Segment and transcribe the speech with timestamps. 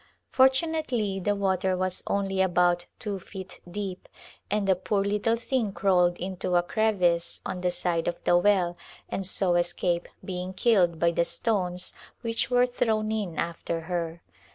[0.31, 4.09] Fortunately the water was only about two feet deep
[4.49, 8.75] and the poor little thing crawled into a crevice on the side of the well
[9.09, 14.23] and so escaped being killed by the stones which were thrown in after her.